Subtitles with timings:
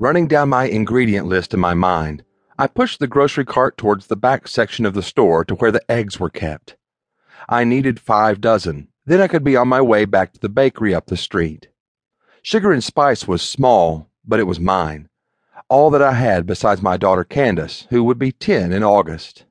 [0.00, 2.22] Running down my ingredient list in my mind,
[2.56, 5.82] I pushed the grocery cart towards the back section of the store to where the
[5.90, 6.76] eggs were kept.
[7.48, 10.94] I needed five dozen, then I could be on my way back to the bakery
[10.94, 11.66] up the street.
[12.42, 15.08] Sugar and Spice was small, but it was mine.
[15.68, 19.46] All that I had besides my daughter Candace, who would be 10 in August.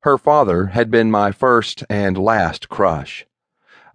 [0.00, 3.26] Her father had been my first and last crush.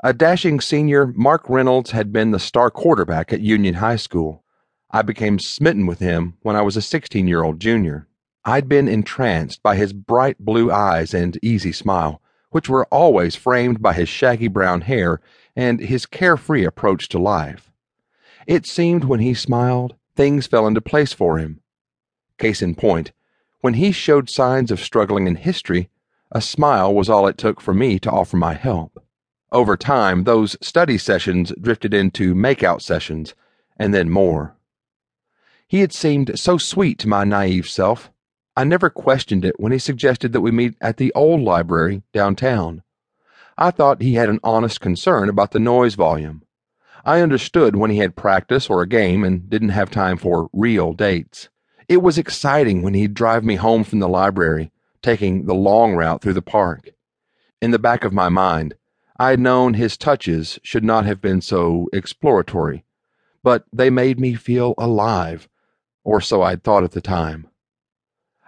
[0.04, 4.43] A dashing senior, Mark Reynolds had been the star quarterback at Union High School.
[4.96, 8.08] I became smitten with him when I was a 16 year old junior.
[8.46, 13.82] I'd been entranced by his bright blue eyes and easy smile, which were always framed
[13.82, 15.20] by his shaggy brown hair
[15.56, 17.72] and his carefree approach to life.
[18.46, 21.62] It seemed when he smiled, things fell into place for him.
[22.38, 23.14] Case in point,
[23.62, 25.90] when he showed signs of struggling in history,
[26.32, 29.04] a smile was all it took for me to offer my help.
[29.52, 33.34] Over time, those study sessions drifted into makeout sessions,
[33.78, 34.56] and then more.
[35.74, 38.12] He had seemed so sweet to my naive self.
[38.56, 42.84] I never questioned it when he suggested that we meet at the old library downtown.
[43.58, 46.44] I thought he had an honest concern about the noise volume.
[47.04, 50.94] I understood when he had practice or a game and didn't have time for real
[50.94, 51.50] dates.
[51.90, 56.22] It was exciting when he'd drive me home from the library, taking the long route
[56.22, 56.92] through the park.
[57.64, 58.76] In the back of my mind,
[59.18, 62.86] I had known his touches should not have been so exploratory,
[63.42, 65.50] but they made me feel alive
[66.04, 67.48] or so I'd thought at the time.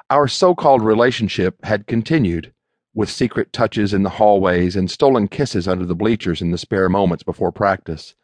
[0.09, 2.53] Our so called relationship had continued,
[2.93, 6.89] with secret touches in the hallways and stolen kisses under the bleachers in the spare
[6.89, 8.15] moments before practice.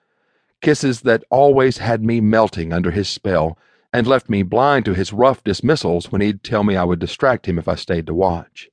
[0.62, 3.58] Kisses that always had me melting under his spell
[3.92, 7.48] and left me blind to his rough dismissals when he'd tell me I would distract
[7.48, 8.70] him if I stayed to watch.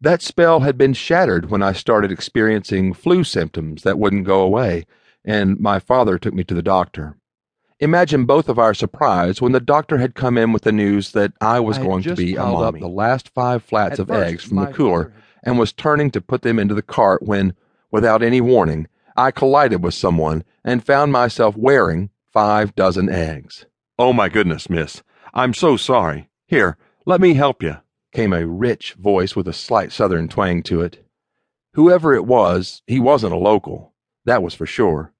[0.00, 4.86] That spell had been shattered when I started experiencing flu symptoms that wouldn't go away,
[5.24, 7.16] and my father took me to the doctor.
[7.80, 11.32] Imagine both of our surprise when the doctor had come in with the news that
[11.40, 12.78] I was I going to be a mommy.
[12.78, 16.10] up the last five flats At of first, eggs from the cooler and was turning
[16.12, 17.54] to put them into the cart when,
[17.90, 23.66] without any warning, I collided with someone and found myself wearing five dozen eggs.
[23.98, 25.02] Oh my goodness, miss.
[25.34, 26.28] I'm so sorry.
[26.46, 26.76] Here,
[27.06, 27.78] let me help you,
[28.12, 31.04] came a rich voice with a slight southern twang to it.
[31.74, 33.92] Whoever it was, he wasn't a local.
[34.24, 35.12] That was for sure.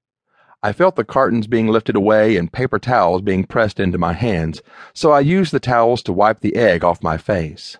[0.63, 4.61] I felt the cartons being lifted away and paper towels being pressed into my hands,
[4.93, 7.77] so I used the towels to wipe the egg off my face.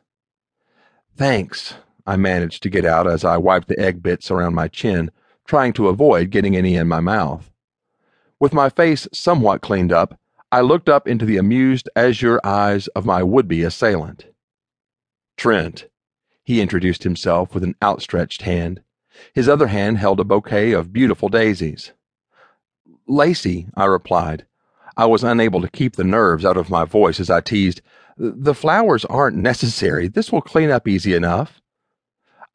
[1.16, 1.76] Thanks,
[2.06, 5.10] I managed to get out as I wiped the egg bits around my chin,
[5.48, 7.52] trying to avoid getting any in my mouth.
[8.40, 10.20] With my face somewhat cleaned up,
[10.52, 14.26] I looked up into the amused azure eyes of my would be assailant.
[15.38, 15.88] Trent,
[16.44, 18.82] he introduced himself with an outstretched hand.
[19.34, 21.94] His other hand held a bouquet of beautiful daisies.
[23.08, 24.46] Lacey, I replied.
[24.98, 27.82] I was unable to keep the nerves out of my voice as I teased,
[28.18, 30.08] The flowers aren't necessary.
[30.08, 31.62] This will clean up easy enough.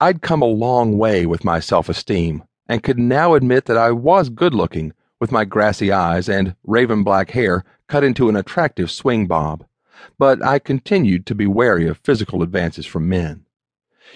[0.00, 3.90] I'd come a long way with my self esteem and could now admit that I
[3.92, 8.90] was good looking with my grassy eyes and raven black hair cut into an attractive
[8.90, 9.66] swing bob.
[10.18, 13.44] But I continued to be wary of physical advances from men.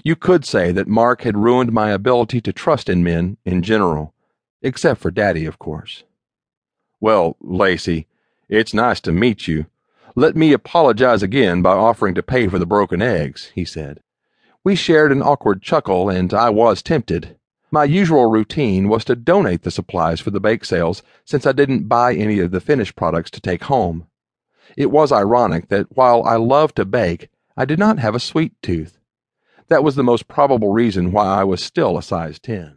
[0.02, 4.14] You could say that Mark had ruined my ability to trust in men in general,
[4.62, 6.04] except for Daddy, of course.
[7.00, 8.06] Well, Lacey,
[8.48, 9.66] it's nice to meet you.
[10.14, 14.00] Let me apologize again by offering to pay for the broken eggs, he said.
[14.62, 17.36] We shared an awkward chuckle, and I was tempted.
[17.70, 21.88] My usual routine was to donate the supplies for the bake sales since I didn't
[21.88, 24.06] buy any of the finished products to take home.
[24.76, 28.52] It was ironic that while I loved to bake, I did not have a sweet
[28.62, 28.98] tooth.
[29.68, 32.76] That was the most probable reason why I was still a size 10.